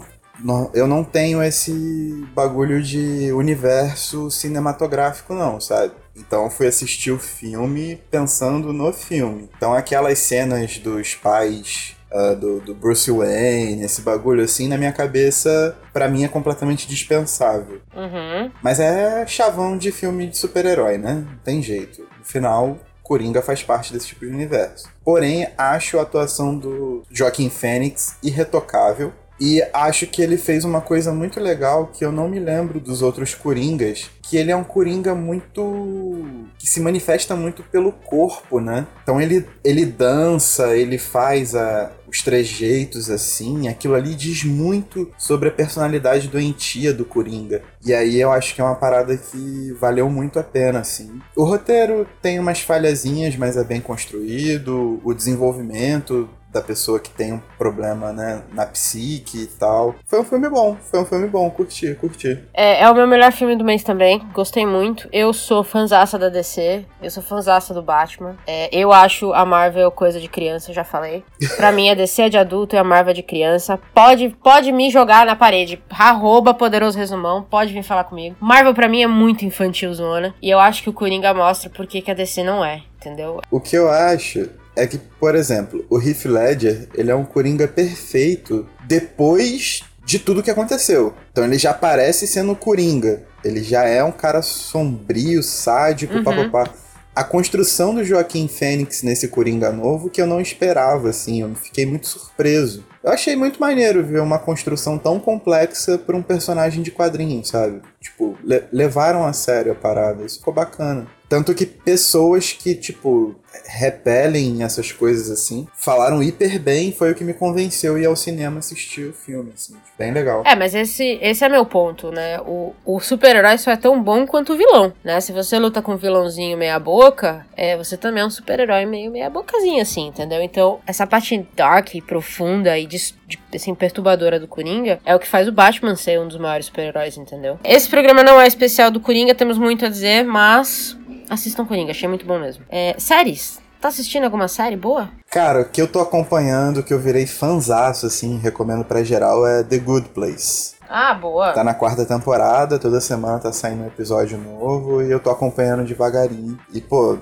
eu 0.74 0.86
não 0.86 1.04
tenho 1.04 1.42
esse 1.42 2.26
bagulho 2.34 2.82
de 2.82 3.32
universo 3.32 4.30
cinematográfico, 4.30 5.34
não, 5.34 5.60
sabe? 5.60 5.92
Então 6.16 6.50
fui 6.50 6.66
assistir 6.66 7.10
o 7.10 7.18
filme 7.18 8.00
pensando 8.10 8.72
no 8.72 8.92
filme. 8.92 9.48
Então 9.56 9.72
aquelas 9.72 10.18
cenas 10.18 10.78
dos 10.78 11.14
pais 11.14 11.96
uh, 12.12 12.36
do, 12.36 12.60
do, 12.60 12.74
Bruce 12.74 13.10
Wayne, 13.10 13.82
esse 13.82 14.02
bagulho 14.02 14.44
assim, 14.44 14.68
na 14.68 14.76
minha 14.76 14.92
cabeça, 14.92 15.76
para 15.92 16.08
mim 16.08 16.24
é 16.24 16.28
completamente 16.28 16.86
dispensável. 16.86 17.80
Uhum. 17.94 18.50
Mas 18.62 18.78
é 18.78 19.26
chavão 19.26 19.76
de 19.76 19.90
filme 19.90 20.26
de 20.26 20.36
super-herói, 20.36 20.98
né? 20.98 21.24
Não 21.26 21.38
tem 21.38 21.62
jeito. 21.62 22.02
No 22.18 22.24
final, 22.24 22.78
Coringa 23.02 23.42
faz 23.42 23.62
parte 23.62 23.92
desse 23.92 24.08
tipo 24.08 24.26
de 24.26 24.32
universo. 24.32 24.88
Porém, 25.04 25.48
acho 25.58 25.98
a 25.98 26.02
atuação 26.02 26.56
do 26.56 27.02
Joaquim 27.10 27.50
Phoenix 27.50 28.16
irretocável. 28.22 29.12
E 29.40 29.62
acho 29.72 30.06
que 30.06 30.22
ele 30.22 30.36
fez 30.36 30.64
uma 30.64 30.80
coisa 30.80 31.12
muito 31.12 31.40
legal 31.40 31.86
que 31.86 32.04
eu 32.04 32.12
não 32.12 32.28
me 32.28 32.38
lembro 32.38 32.78
dos 32.78 33.02
outros 33.02 33.34
Coringas, 33.34 34.08
que 34.22 34.36
ele 34.36 34.50
é 34.50 34.56
um 34.56 34.64
Coringa 34.64 35.14
muito. 35.14 36.24
que 36.58 36.66
se 36.66 36.80
manifesta 36.80 37.34
muito 37.34 37.62
pelo 37.64 37.92
corpo, 37.92 38.60
né? 38.60 38.86
Então 39.02 39.20
ele, 39.20 39.46
ele 39.64 39.84
dança, 39.84 40.76
ele 40.76 40.96
faz 40.96 41.54
a, 41.54 41.90
os 42.06 42.22
trejeitos 42.22 43.10
assim, 43.10 43.68
aquilo 43.68 43.94
ali 43.94 44.14
diz 44.14 44.44
muito 44.44 45.10
sobre 45.18 45.48
a 45.48 45.52
personalidade 45.52 46.28
doentia 46.28 46.92
do 46.92 47.04
Coringa. 47.04 47.62
E 47.84 47.92
aí 47.92 48.20
eu 48.20 48.30
acho 48.30 48.54
que 48.54 48.60
é 48.60 48.64
uma 48.64 48.76
parada 48.76 49.16
que 49.16 49.72
valeu 49.80 50.08
muito 50.08 50.38
a 50.38 50.42
pena, 50.42 50.80
assim. 50.80 51.20
O 51.34 51.44
roteiro 51.44 52.06
tem 52.20 52.38
umas 52.38 52.60
falhazinhas, 52.60 53.36
mas 53.36 53.56
é 53.56 53.64
bem 53.64 53.80
construído, 53.80 55.00
o 55.02 55.12
desenvolvimento 55.12 56.28
da 56.52 56.60
pessoa 56.60 57.00
que 57.00 57.10
tem 57.10 57.32
um 57.32 57.40
problema, 57.56 58.12
né, 58.12 58.42
na 58.52 58.66
psique 58.66 59.44
e 59.44 59.46
tal. 59.46 59.94
Foi 60.04 60.20
um 60.20 60.24
filme 60.24 60.48
bom, 60.50 60.76
foi 60.90 61.00
um 61.00 61.04
filme 61.04 61.26
bom, 61.26 61.50
curti, 61.50 61.94
curti. 61.94 62.38
É, 62.52 62.82
é 62.82 62.90
o 62.90 62.94
meu 62.94 63.06
melhor 63.06 63.32
filme 63.32 63.56
do 63.56 63.64
mês 63.64 63.82
também, 63.82 64.11
gostei 64.32 64.66
muito. 64.66 65.08
Eu 65.12 65.32
sou 65.32 65.62
fãzaça 65.62 66.18
da 66.18 66.28
DC, 66.28 66.84
eu 67.02 67.10
sou 67.10 67.22
fãzaça 67.22 67.72
do 67.72 67.82
Batman. 67.82 68.36
É, 68.46 68.68
eu 68.72 68.92
acho 68.92 69.32
a 69.32 69.44
Marvel 69.44 69.90
coisa 69.90 70.20
de 70.20 70.28
criança, 70.28 70.72
já 70.72 70.84
falei. 70.84 71.24
Pra 71.56 71.72
mim, 71.72 71.90
a 71.90 71.94
DC 71.94 72.22
é 72.22 72.28
de 72.28 72.38
adulto 72.38 72.74
e 72.74 72.78
a 72.78 72.84
Marvel 72.84 73.12
é 73.12 73.14
de 73.14 73.22
criança. 73.22 73.78
Pode, 73.94 74.30
pode 74.42 74.72
me 74.72 74.90
jogar 74.90 75.26
na 75.26 75.36
parede, 75.36 75.82
arroba 75.90 76.54
poderoso 76.54 76.98
resumão, 76.98 77.42
pode 77.42 77.72
vir 77.72 77.82
falar 77.82 78.04
comigo. 78.04 78.36
Marvel 78.40 78.74
pra 78.74 78.88
mim 78.88 79.02
é 79.02 79.06
muito 79.06 79.44
infantilzona, 79.44 80.34
e 80.42 80.50
eu 80.50 80.58
acho 80.58 80.82
que 80.82 80.90
o 80.90 80.92
Coringa 80.92 81.32
mostra 81.34 81.70
por 81.70 81.86
que, 81.86 82.02
que 82.02 82.10
a 82.10 82.14
DC 82.14 82.42
não 82.42 82.64
é, 82.64 82.82
entendeu? 82.96 83.40
O 83.50 83.60
que 83.60 83.76
eu 83.76 83.90
acho 83.90 84.48
é 84.76 84.86
que, 84.86 84.98
por 84.98 85.34
exemplo, 85.34 85.84
o 85.90 85.98
Heath 85.98 86.24
Ledger, 86.24 86.88
ele 86.94 87.10
é 87.10 87.14
um 87.14 87.24
Coringa 87.24 87.68
perfeito 87.68 88.66
depois 88.84 89.82
de 90.12 90.18
tudo 90.18 90.42
que 90.42 90.50
aconteceu. 90.50 91.14
Então 91.30 91.42
ele 91.42 91.56
já 91.56 91.70
aparece 91.70 92.26
sendo 92.26 92.54
Coringa. 92.54 93.22
Ele 93.42 93.62
já 93.62 93.84
é 93.84 94.04
um 94.04 94.12
cara 94.12 94.42
sombrio, 94.42 95.42
sádico, 95.42 96.16
uhum. 96.16 96.22
papapá. 96.22 96.68
A 97.14 97.24
construção 97.24 97.94
do 97.94 98.04
Joaquim 98.04 98.46
Fênix 98.46 99.02
nesse 99.02 99.28
Coringa 99.28 99.72
novo 99.72 100.10
que 100.10 100.20
eu 100.20 100.26
não 100.26 100.38
esperava, 100.38 101.08
assim, 101.08 101.40
eu 101.40 101.54
fiquei 101.54 101.86
muito 101.86 102.06
surpreso. 102.06 102.84
Eu 103.02 103.10
achei 103.10 103.34
muito 103.34 103.58
maneiro 103.58 104.04
ver 104.04 104.20
uma 104.20 104.38
construção 104.38 104.98
tão 104.98 105.18
complexa 105.18 105.96
para 105.96 106.16
um 106.16 106.22
personagem 106.22 106.82
de 106.82 106.90
quadrinho, 106.90 107.42
sabe? 107.44 107.80
Tipo, 108.00 108.36
le 108.44 108.64
levaram 108.70 109.24
a 109.24 109.32
sério 109.32 109.72
a 109.72 109.74
parada, 109.74 110.24
isso 110.24 110.38
ficou 110.38 110.52
bacana. 110.52 111.06
Tanto 111.32 111.54
que 111.54 111.64
pessoas 111.64 112.52
que, 112.52 112.74
tipo, 112.74 113.34
repelem 113.64 114.62
essas 114.62 114.92
coisas 114.92 115.30
assim, 115.30 115.66
falaram 115.72 116.22
hiper 116.22 116.60
bem, 116.60 116.92
foi 116.92 117.12
o 117.12 117.14
que 117.14 117.24
me 117.24 117.32
convenceu 117.32 117.98
ir 117.98 118.04
ao 118.04 118.14
cinema 118.14 118.58
assistir 118.58 119.08
o 119.08 119.14
filme, 119.14 119.50
assim, 119.54 119.74
bem 119.98 120.12
legal. 120.12 120.42
É, 120.44 120.54
mas 120.54 120.74
esse, 120.74 121.18
esse 121.22 121.42
é 121.42 121.48
meu 121.48 121.64
ponto, 121.64 122.10
né? 122.10 122.38
O, 122.40 122.74
o 122.84 123.00
super-herói 123.00 123.56
só 123.56 123.70
é 123.70 123.76
tão 123.76 124.02
bom 124.02 124.26
quanto 124.26 124.52
o 124.52 124.58
vilão, 124.58 124.92
né? 125.02 125.22
Se 125.22 125.32
você 125.32 125.58
luta 125.58 125.80
com 125.80 125.94
um 125.94 125.96
vilãozinho 125.96 126.58
meia 126.58 126.78
boca, 126.78 127.46
é, 127.56 127.78
você 127.78 127.96
também 127.96 128.22
é 128.22 128.26
um 128.26 128.30
super-herói 128.30 128.84
meio 128.84 129.10
meia 129.10 129.30
bocazinha, 129.30 129.82
assim, 129.82 130.08
entendeu? 130.08 130.42
Então, 130.42 130.80
essa 130.86 131.06
parte 131.06 131.46
dark 131.56 131.94
e 131.94 132.02
profunda 132.02 132.78
e 132.78 132.84
de, 132.84 132.98
de, 133.26 133.38
assim, 133.54 133.74
perturbadora 133.74 134.38
do 134.38 134.46
Coringa 134.46 135.00
é 135.02 135.16
o 135.16 135.18
que 135.18 135.26
faz 135.26 135.48
o 135.48 135.52
Batman 135.52 135.96
ser 135.96 136.20
um 136.20 136.28
dos 136.28 136.36
maiores 136.36 136.66
super-heróis, 136.66 137.16
entendeu? 137.16 137.58
Esse 137.64 137.88
programa 137.88 138.22
não 138.22 138.38
é 138.38 138.46
especial 138.46 138.90
do 138.90 139.00
Coringa, 139.00 139.34
temos 139.34 139.56
muito 139.56 139.86
a 139.86 139.88
dizer, 139.88 140.24
mas 140.24 140.94
Assistam 141.32 141.64
Coringa, 141.64 141.92
achei 141.92 142.06
muito 142.06 142.26
bom 142.26 142.38
mesmo. 142.38 142.62
É, 142.68 142.94
séries? 142.98 143.58
Tá 143.80 143.88
assistindo 143.88 144.24
alguma 144.24 144.48
série 144.48 144.76
boa? 144.76 145.08
Cara, 145.30 145.62
o 145.62 145.64
que 145.64 145.80
eu 145.80 145.88
tô 145.88 145.98
acompanhando, 145.98 146.82
que 146.82 146.92
eu 146.92 147.00
virei 147.00 147.26
fanzaço, 147.26 148.04
assim, 148.04 148.36
recomendo 148.36 148.84
pra 148.84 149.02
geral, 149.02 149.46
é 149.46 149.62
The 149.62 149.78
Good 149.78 150.10
Place. 150.10 150.74
Ah, 150.86 151.14
boa. 151.14 151.54
Tá 151.54 151.64
na 151.64 151.72
quarta 151.72 152.04
temporada, 152.04 152.78
toda 152.78 153.00
semana 153.00 153.38
tá 153.38 153.50
saindo 153.50 153.82
um 153.82 153.86
episódio 153.86 154.36
novo 154.36 155.02
e 155.02 155.10
eu 155.10 155.18
tô 155.18 155.30
acompanhando 155.30 155.86
devagarinho. 155.86 156.58
E, 156.70 156.82
pô, 156.82 157.16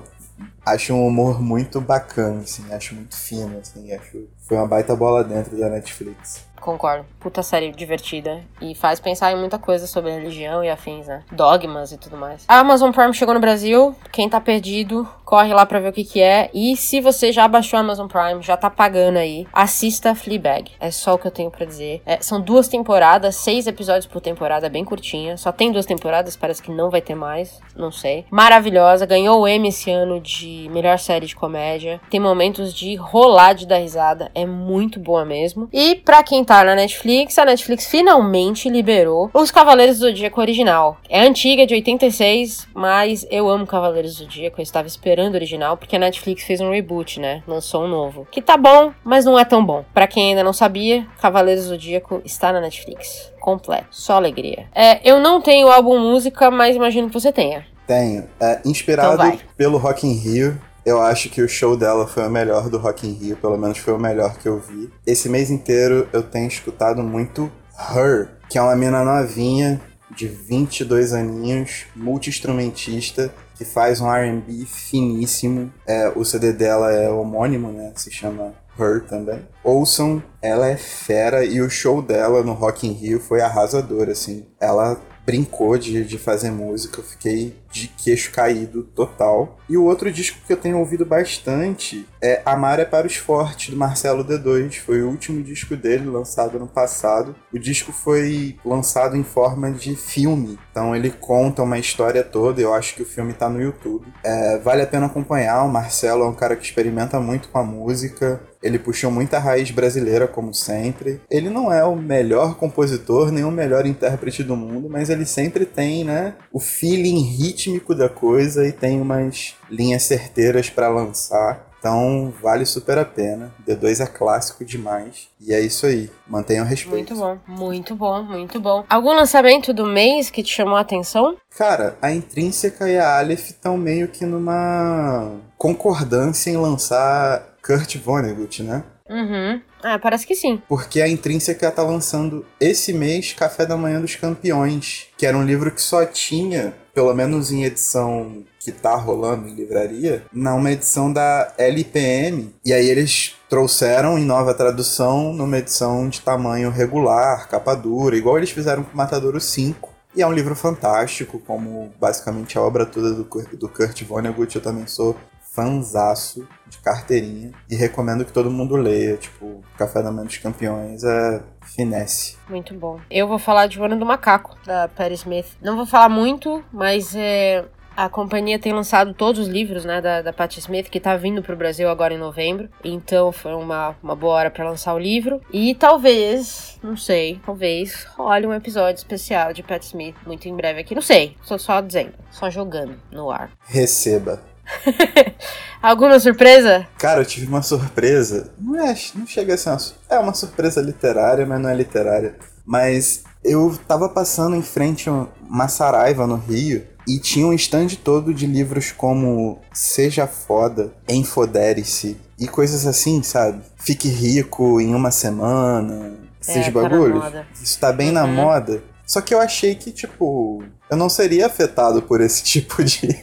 acho 0.65 0.93
um 0.93 1.07
humor 1.07 1.41
muito 1.41 1.79
bacana, 1.79 2.41
assim, 2.41 2.65
acho 2.73 2.93
muito 2.93 3.15
fino, 3.15 3.59
assim, 3.59 3.93
acho. 3.93 4.27
Foi 4.51 4.57
uma 4.57 4.67
baita 4.67 4.93
bola 4.97 5.23
dentro 5.23 5.55
da 5.55 5.69
Netflix. 5.69 6.45
Concordo. 6.59 7.05
Puta 7.19 7.41
série 7.41 7.71
divertida. 7.71 8.41
E 8.61 8.75
faz 8.75 8.99
pensar 8.99 9.31
em 9.31 9.35
muita 9.35 9.57
coisa 9.57 9.87
sobre 9.87 10.11
religião 10.11 10.63
e 10.63 10.69
afins, 10.69 11.07
né? 11.07 11.23
Dogmas 11.31 11.91
e 11.91 11.97
tudo 11.97 12.15
mais. 12.15 12.45
A 12.47 12.59
Amazon 12.59 12.91
Prime 12.91 13.13
chegou 13.13 13.33
no 13.33 13.39
Brasil. 13.39 13.95
Quem 14.11 14.29
tá 14.29 14.39
perdido, 14.39 15.07
corre 15.25 15.53
lá 15.53 15.65
pra 15.65 15.79
ver 15.79 15.89
o 15.89 15.93
que 15.93 16.03
que 16.03 16.21
é. 16.21 16.51
E 16.53 16.77
se 16.77 17.01
você 17.01 17.31
já 17.31 17.47
baixou 17.47 17.77
a 17.77 17.79
Amazon 17.79 18.07
Prime, 18.07 18.41
já 18.41 18.55
tá 18.55 18.69
pagando 18.69 19.17
aí, 19.17 19.47
assista 19.51 20.13
Fleabag. 20.13 20.71
É 20.79 20.91
só 20.91 21.15
o 21.15 21.17
que 21.17 21.25
eu 21.25 21.31
tenho 21.31 21.49
para 21.49 21.65
dizer. 21.65 22.01
É, 22.05 22.21
são 22.21 22.39
duas 22.39 22.67
temporadas, 22.67 23.37
seis 23.37 23.65
episódios 23.65 24.05
por 24.05 24.21
temporada, 24.21 24.69
bem 24.69 24.85
curtinha. 24.85 25.37
Só 25.37 25.51
tem 25.51 25.71
duas 25.71 25.85
temporadas, 25.85 26.35
parece 26.35 26.61
que 26.61 26.71
não 26.71 26.91
vai 26.91 27.01
ter 27.01 27.15
mais. 27.15 27.59
Não 27.75 27.91
sei. 27.91 28.25
Maravilhosa. 28.29 29.05
Ganhou 29.05 29.41
o 29.41 29.47
Emmy 29.47 29.69
esse 29.69 29.89
ano 29.89 30.19
de 30.19 30.69
melhor 30.71 30.99
série 30.99 31.25
de 31.25 31.35
comédia. 31.35 31.99
Tem 32.09 32.19
momentos 32.19 32.71
de 32.71 32.95
rolar 32.95 33.53
de 33.53 33.65
dar 33.65 33.77
risada. 33.77 34.29
É 34.35 34.40
é 34.41 34.45
muito 34.45 34.99
boa 34.99 35.25
mesmo. 35.25 35.69
E 35.71 35.95
pra 35.95 36.23
quem 36.23 36.43
tá 36.43 36.63
na 36.63 36.75
Netflix, 36.75 37.37
a 37.37 37.45
Netflix 37.45 37.85
finalmente 37.85 38.69
liberou 38.69 39.29
Os 39.33 39.51
Cavaleiros 39.51 39.99
do 39.99 40.05
Zodíaco 40.05 40.41
original. 40.41 40.97
É 41.09 41.21
antiga, 41.21 41.65
de 41.65 41.73
86, 41.73 42.67
mas 42.73 43.25
eu 43.29 43.49
amo 43.49 43.67
Cavaleiros 43.67 44.15
do 44.15 44.23
Zodíaco, 44.23 44.59
eu 44.59 44.63
estava 44.63 44.87
esperando 44.87 45.33
o 45.33 45.37
original, 45.37 45.77
porque 45.77 45.95
a 45.95 45.99
Netflix 45.99 46.43
fez 46.43 46.61
um 46.61 46.71
reboot, 46.71 47.19
né? 47.19 47.43
Lançou 47.47 47.83
um 47.83 47.87
novo. 47.87 48.27
Que 48.31 48.41
tá 48.41 48.57
bom, 48.57 48.91
mas 49.03 49.25
não 49.25 49.37
é 49.37 49.45
tão 49.45 49.65
bom. 49.65 49.85
Pra 49.93 50.07
quem 50.07 50.29
ainda 50.29 50.43
não 50.43 50.53
sabia, 50.53 51.05
Cavaleiros 51.21 51.65
do 51.65 51.69
Zodíaco 51.69 52.21
está 52.25 52.51
na 52.51 52.61
Netflix. 52.61 53.31
Completo. 53.39 53.87
Só 53.91 54.15
alegria. 54.15 54.67
É, 54.73 54.99
eu 55.09 55.19
não 55.19 55.41
tenho 55.41 55.67
álbum 55.67 55.99
música, 55.99 56.51
mas 56.51 56.75
imagino 56.75 57.07
que 57.07 57.13
você 57.13 57.31
tenha. 57.31 57.65
Tenho. 57.87 58.27
É, 58.39 58.61
inspirado 58.65 59.21
Então 59.21 59.39
pelo 59.57 59.77
Rock 59.77 60.07
in 60.07 60.13
Rio, 60.13 60.59
eu 60.85 61.01
acho 61.01 61.29
que 61.29 61.41
o 61.41 61.47
show 61.47 61.77
dela 61.77 62.07
foi 62.07 62.27
o 62.27 62.29
melhor 62.29 62.69
do 62.69 62.77
Rock 62.77 63.07
in 63.07 63.13
Rio, 63.13 63.37
pelo 63.37 63.57
menos 63.57 63.77
foi 63.77 63.93
o 63.93 63.99
melhor 63.99 64.37
que 64.37 64.47
eu 64.47 64.59
vi. 64.59 64.91
Esse 65.05 65.29
mês 65.29 65.49
inteiro 65.49 66.07
eu 66.11 66.23
tenho 66.23 66.47
escutado 66.47 67.03
muito 67.03 67.51
Her, 67.95 68.29
que 68.49 68.57
é 68.57 68.61
uma 68.61 68.75
mina 68.75 69.03
novinha, 69.03 69.81
de 70.15 70.27
22 70.27 71.13
aninhos, 71.13 71.85
multi-instrumentista, 71.95 73.33
que 73.55 73.63
faz 73.63 74.01
um 74.01 74.11
R&B 74.11 74.65
finíssimo. 74.65 75.71
É, 75.87 76.11
o 76.15 76.25
CD 76.25 76.51
dela 76.51 76.91
é 76.91 77.09
homônimo, 77.09 77.71
né? 77.71 77.93
Se 77.95 78.11
chama 78.11 78.53
Her 78.77 79.03
também. 79.07 79.47
Ouçam, 79.63 80.21
ela 80.41 80.67
é 80.67 80.75
fera 80.75 81.45
e 81.45 81.61
o 81.61 81.69
show 81.69 82.01
dela 82.01 82.43
no 82.43 82.53
Rock 82.53 82.87
in 82.87 82.91
Rio 82.91 83.19
foi 83.19 83.41
arrasador, 83.41 84.09
assim. 84.09 84.45
Ela 84.59 84.99
brincou 85.25 85.77
de, 85.77 86.03
de 86.03 86.17
fazer 86.17 86.51
música, 86.51 86.99
eu 86.99 87.03
fiquei 87.03 87.55
de 87.71 87.87
queixo 87.87 88.31
caído 88.31 88.83
total. 88.83 89.57
E 89.69 89.77
o 89.77 89.85
outro 89.85 90.11
disco 90.11 90.39
que 90.45 90.51
eu 90.51 90.57
tenho 90.57 90.77
ouvido 90.77 91.05
bastante 91.05 92.05
é 92.21 92.41
Amar 92.45 92.79
é 92.79 92.85
para 92.85 93.07
os 93.07 93.15
Fortes, 93.15 93.69
do 93.69 93.77
Marcelo 93.77 94.25
D2. 94.25 94.79
Foi 94.79 95.01
o 95.01 95.09
último 95.09 95.41
disco 95.41 95.75
dele, 95.75 96.05
lançado 96.07 96.57
ano 96.57 96.67
passado. 96.67 97.35
O 97.53 97.57
disco 97.57 97.91
foi 97.91 98.57
lançado 98.65 99.15
em 99.15 99.23
forma 99.23 99.71
de 99.71 99.95
filme, 99.95 100.59
então 100.71 100.95
ele 100.95 101.09
conta 101.09 101.63
uma 101.63 101.79
história 101.79 102.23
toda. 102.23 102.61
Eu 102.61 102.73
acho 102.73 102.95
que 102.95 103.01
o 103.01 103.05
filme 103.05 103.33
tá 103.33 103.49
no 103.49 103.61
YouTube. 103.61 104.05
É, 104.23 104.57
vale 104.57 104.81
a 104.81 104.87
pena 104.87 105.05
acompanhar. 105.05 105.63
O 105.63 105.69
Marcelo 105.69 106.23
é 106.23 106.27
um 106.27 106.35
cara 106.35 106.55
que 106.55 106.65
experimenta 106.65 107.19
muito 107.19 107.49
com 107.49 107.57
a 107.57 107.63
música. 107.63 108.41
Ele 108.61 108.77
puxou 108.77 109.11
muita 109.11 109.39
raiz 109.39 109.71
brasileira, 109.71 110.27
como 110.27 110.53
sempre. 110.53 111.21
Ele 111.29 111.49
não 111.49 111.71
é 111.71 111.83
o 111.83 111.95
melhor 111.95 112.55
compositor, 112.55 113.31
nem 113.31 113.43
o 113.43 113.51
melhor 113.51 113.85
intérprete 113.85 114.43
do 114.43 114.55
mundo, 114.55 114.89
mas 114.89 115.09
ele 115.09 115.25
sempre 115.25 115.65
tem, 115.65 116.03
né, 116.03 116.35
o 116.51 116.59
feeling 116.59 117.21
rítmico 117.21 117.95
da 117.95 118.09
coisa 118.09 118.67
e 118.67 118.71
tem 118.71 119.01
umas 119.01 119.55
linhas 119.69 120.03
certeiras 120.03 120.69
para 120.69 120.89
lançar. 120.89 121.71
Então, 121.81 122.31
vale 122.39 122.63
super 122.63 122.99
a 122.99 123.05
pena. 123.05 123.51
D2 123.67 124.03
é 124.03 124.05
clássico 124.05 124.63
demais. 124.63 125.29
E 125.39 125.51
é 125.51 125.59
isso 125.59 125.87
aí. 125.87 126.11
Mantenham 126.27 126.63
respeito. 126.63 127.15
Muito 127.15 127.15
bom, 127.15 127.39
muito 127.47 127.95
bom, 127.95 128.21
muito 128.21 128.59
bom. 128.61 128.85
Algum 128.87 129.15
lançamento 129.15 129.73
do 129.73 129.83
mês 129.83 130.29
que 130.29 130.43
te 130.43 130.53
chamou 130.53 130.75
a 130.75 130.81
atenção? 130.81 131.35
Cara, 131.57 131.97
a 131.99 132.11
Intrínseca 132.11 132.87
e 132.87 132.99
a 132.99 133.17
Aleph 133.17 133.49
estão 133.49 133.79
meio 133.79 134.07
que 134.09 134.27
numa 134.27 135.31
concordância 135.57 136.51
em 136.51 136.57
lançar 136.57 137.50
Kurt 137.77 137.97
Vonnegut, 137.97 138.63
né? 138.63 138.83
Uhum. 139.09 139.61
Ah, 139.83 139.99
parece 139.99 140.25
que 140.25 140.35
sim. 140.35 140.61
Porque 140.69 141.01
a 141.01 141.07
Intrínseca 141.07 141.69
tá 141.71 141.83
lançando 141.83 142.45
esse 142.59 142.93
mês 142.93 143.33
Café 143.33 143.65
da 143.65 143.75
Manhã 143.75 143.99
dos 143.99 144.15
Campeões, 144.15 145.07
que 145.17 145.25
era 145.25 145.37
um 145.37 145.43
livro 145.43 145.69
que 145.71 145.81
só 145.81 146.05
tinha, 146.05 146.73
pelo 146.93 147.13
menos 147.13 147.51
em 147.51 147.63
edição 147.65 148.43
que 148.59 148.71
tá 148.71 148.95
rolando 148.95 149.47
em 149.49 149.55
livraria, 149.55 150.23
numa 150.31 150.71
edição 150.71 151.11
da 151.11 151.53
LPM. 151.57 152.53
E 152.65 152.71
aí 152.71 152.87
eles 152.89 153.35
trouxeram 153.49 154.17
em 154.17 154.23
nova 154.25 154.53
tradução 154.53 155.33
numa 155.33 155.57
edição 155.57 156.07
de 156.07 156.21
tamanho 156.21 156.69
regular, 156.69 157.49
capa 157.49 157.75
dura, 157.75 158.15
igual 158.15 158.37
eles 158.37 158.51
fizeram 158.51 158.83
com 158.83 158.95
Matadouro 158.95 159.41
5. 159.41 159.89
E 160.15 160.21
é 160.21 160.27
um 160.27 160.33
livro 160.33 160.55
fantástico, 160.55 161.39
como 161.39 161.89
basicamente 161.99 162.57
a 162.57 162.61
obra 162.61 162.85
toda 162.85 163.13
do, 163.13 163.23
Kurt- 163.23 163.55
do 163.55 163.69
Kurt 163.69 164.03
Vonnegut. 164.03 164.53
Eu 164.55 164.61
também 164.61 164.85
sou 164.85 165.15
fanzaço 165.51 166.47
de 166.67 166.77
carteirinha 166.79 167.51
e 167.69 167.75
recomendo 167.75 168.25
que 168.25 168.31
todo 168.31 168.49
mundo 168.49 168.75
leia. 168.75 169.17
Tipo, 169.17 169.61
Café 169.77 170.01
da 170.01 170.11
Manhã 170.11 170.25
dos 170.25 170.37
Campeões 170.37 171.03
é 171.03 171.41
finesse. 171.61 172.37
Muito 172.49 172.73
bom. 172.73 172.99
Eu 173.09 173.27
vou 173.27 173.37
falar 173.37 173.67
de 173.67 173.79
O 173.79 173.83
Ano 173.83 173.97
do 173.97 174.05
Macaco, 174.05 174.57
da 174.65 174.87
Patti 174.87 175.13
Smith. 175.13 175.47
Não 175.61 175.75
vou 175.75 175.85
falar 175.85 176.09
muito, 176.09 176.63
mas 176.71 177.13
é, 177.15 177.65
a 177.95 178.07
companhia 178.07 178.57
tem 178.57 178.71
lançado 178.71 179.13
todos 179.13 179.41
os 179.41 179.47
livros, 179.47 179.83
né, 179.83 179.99
da, 179.99 180.21
da 180.21 180.31
Patti 180.31 180.59
Smith, 180.59 180.89
que 180.89 180.99
tá 180.99 181.15
vindo 181.17 181.43
pro 181.43 181.57
Brasil 181.57 181.89
agora 181.89 182.13
em 182.13 182.17
novembro. 182.17 182.69
Então 182.83 183.31
foi 183.31 183.53
uma, 183.53 183.95
uma 184.01 184.15
boa 184.15 184.33
hora 184.35 184.51
pra 184.51 184.69
lançar 184.69 184.93
o 184.93 184.99
livro. 184.99 185.41
E 185.51 185.75
talvez, 185.75 186.79
não 186.81 186.95
sei, 186.95 187.41
talvez 187.45 188.05
role 188.15 188.47
um 188.47 188.53
episódio 188.53 188.99
especial 188.99 189.51
de 189.51 189.63
Patti 189.63 189.87
Smith 189.87 190.15
muito 190.25 190.47
em 190.47 190.55
breve 190.55 190.79
aqui. 190.79 190.95
Não 190.95 191.01
sei, 191.01 191.35
tô 191.45 191.57
só 191.57 191.81
dizendo, 191.81 192.13
só 192.29 192.49
jogando 192.49 192.97
no 193.11 193.29
ar. 193.29 193.51
Receba. 193.65 194.50
Alguma 195.81 196.19
surpresa? 196.19 196.87
Cara, 196.97 197.21
eu 197.21 197.25
tive 197.25 197.47
uma 197.47 197.61
surpresa. 197.63 198.51
Não, 198.59 198.75
é, 198.85 198.95
não 199.15 199.25
chega 199.25 199.53
a 199.53 199.57
ser 199.57 199.69
uma, 199.69 199.79
é 200.09 200.19
uma 200.19 200.33
surpresa 200.33 200.81
literária, 200.81 201.45
mas 201.45 201.59
não 201.59 201.69
é 201.69 201.75
literária. 201.75 202.35
Mas 202.65 203.23
eu 203.43 203.77
tava 203.87 204.07
passando 204.07 204.55
em 204.55 204.61
frente 204.61 205.09
a 205.09 205.25
uma 205.41 205.67
Saraiva 205.67 206.27
no 206.27 206.35
Rio 206.35 206.83
e 207.07 207.17
tinha 207.17 207.47
um 207.47 207.53
stand 207.53 207.87
todo 208.03 208.31
de 208.33 208.45
livros 208.45 208.91
como 208.91 209.59
Seja 209.73 210.27
Foda, 210.27 210.93
Enfodere-se 211.09 212.15
e 212.39 212.47
coisas 212.47 212.85
assim, 212.85 213.23
sabe? 213.23 213.61
Fique 213.77 214.07
rico 214.07 214.79
em 214.79 214.93
uma 214.93 215.09
semana, 215.09 216.13
esses 216.39 216.65
tá 216.65 216.71
na 216.71 216.89
bagulhos. 216.89 217.23
Isso 217.61 217.79
tá 217.79 217.91
bem 217.91 218.11
na 218.11 218.23
Uhum. 218.25 218.33
moda. 218.33 218.83
Só 219.05 219.19
que 219.19 219.33
eu 219.33 219.41
achei 219.41 219.75
que, 219.75 219.91
tipo, 219.91 220.63
eu 220.89 220.95
não 220.95 221.09
seria 221.09 221.47
afetado 221.47 222.01
por 222.03 222.21
esse 222.21 222.43
tipo 222.45 222.83
de, 222.83 223.19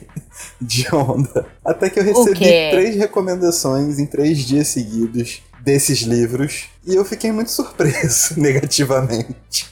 de 0.60 0.86
onda. 0.94 1.46
Até 1.64 1.88
que 1.90 1.98
eu 1.98 2.04
recebi 2.04 2.38
três 2.70 2.96
recomendações 2.96 3.98
em 3.98 4.06
três 4.06 4.38
dias 4.38 4.68
seguidos 4.68 5.42
desses 5.60 6.00
livros. 6.00 6.68
E 6.86 6.94
eu 6.94 7.04
fiquei 7.04 7.30
muito 7.32 7.50
surpreso 7.50 8.38
negativamente. 8.40 9.68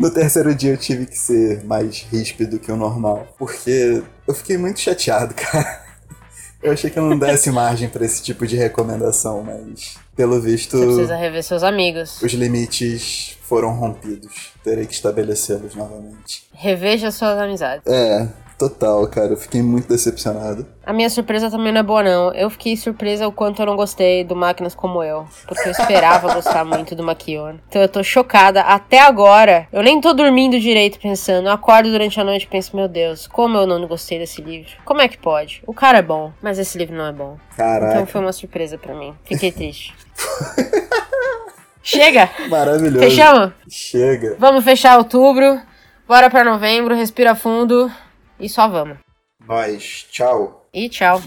No 0.00 0.10
terceiro 0.10 0.54
dia 0.54 0.72
eu 0.72 0.76
tive 0.76 1.06
que 1.06 1.18
ser 1.18 1.64
mais 1.64 2.06
ríspido 2.10 2.58
que 2.58 2.70
o 2.70 2.76
normal. 2.76 3.26
Porque 3.38 4.02
eu 4.26 4.34
fiquei 4.34 4.56
muito 4.56 4.80
chateado, 4.80 5.34
cara. 5.36 5.82
Eu 6.62 6.72
achei 6.72 6.88
que 6.88 6.98
eu 6.98 7.02
não 7.02 7.18
desse 7.18 7.50
margem 7.50 7.90
pra 7.90 8.06
esse 8.06 8.22
tipo 8.22 8.46
de 8.46 8.56
recomendação, 8.56 9.42
mas 9.42 9.96
pelo 10.16 10.40
visto 10.40 10.78
Você 10.78 10.86
precisa 10.86 11.16
rever 11.16 11.42
seus 11.42 11.62
amigos. 11.62 12.22
os 12.22 12.32
limites 12.32 13.36
foram 13.42 13.74
rompidos. 13.74 14.52
Terei 14.62 14.86
que 14.86 14.94
estabelecê-los 14.94 15.74
novamente. 15.74 16.44
Reveja 16.54 17.10
suas 17.10 17.38
amizades. 17.38 17.84
É, 17.86 18.26
total, 18.58 19.06
cara. 19.08 19.28
Eu 19.32 19.36
fiquei 19.36 19.62
muito 19.62 19.88
decepcionado. 19.88 20.66
A 20.84 20.92
minha 20.92 21.08
surpresa 21.10 21.50
também 21.50 21.72
não 21.72 21.80
é 21.80 21.82
boa, 21.82 22.02
não. 22.02 22.32
Eu 22.34 22.48
fiquei 22.50 22.76
surpresa 22.76 23.26
o 23.26 23.32
quanto 23.32 23.60
eu 23.62 23.66
não 23.66 23.76
gostei 23.76 24.24
do 24.24 24.36
Máquinas 24.36 24.74
Como 24.74 25.02
Eu. 25.02 25.26
Porque 25.46 25.68
eu 25.68 25.72
esperava 25.72 26.32
gostar 26.34 26.64
muito 26.64 26.94
do 26.94 27.02
Maquion. 27.02 27.56
Então 27.68 27.82
eu 27.82 27.88
tô 27.88 28.02
chocada. 28.02 28.62
Até 28.62 29.00
agora, 29.00 29.68
eu 29.72 29.82
nem 29.82 30.00
tô 30.00 30.12
dormindo 30.12 30.58
direito 30.60 30.98
pensando. 30.98 31.48
Eu 31.48 31.52
acordo 31.52 31.90
durante 31.90 32.20
a 32.20 32.24
noite 32.24 32.44
e 32.44 32.48
penso, 32.48 32.76
meu 32.76 32.88
Deus, 32.88 33.26
como 33.26 33.56
eu 33.56 33.66
não 33.66 33.86
gostei 33.86 34.18
desse 34.18 34.40
livro? 34.40 34.72
Como 34.84 35.00
é 35.00 35.08
que 35.08 35.18
pode? 35.18 35.62
O 35.66 35.74
cara 35.74 35.98
é 35.98 36.02
bom, 36.02 36.32
mas 36.42 36.58
esse 36.58 36.76
livro 36.78 36.96
não 36.96 37.06
é 37.06 37.12
bom. 37.12 37.36
Então 37.52 37.66
Caraca, 37.66 38.06
foi 38.06 38.20
uma 38.20 38.32
surpresa 38.32 38.78
pra 38.78 38.94
mim. 38.94 39.14
Fiquei 39.24 39.50
triste. 39.52 39.94
Chega! 41.82 42.30
maravilhoso. 42.48 42.98
Fechamos? 43.04 43.52
Chega. 43.68 44.36
Vamos 44.38 44.64
fechar 44.64 44.96
outubro. 44.96 45.60
Bora 46.06 46.28
pra 46.28 46.44
novembro, 46.44 46.94
respira 46.94 47.34
fundo 47.34 47.90
e 48.38 48.48
só 48.48 48.68
vamos. 48.68 48.98
Nós, 49.46 50.06
tchau. 50.10 50.66
E 50.72 50.88
tchau. 50.88 51.20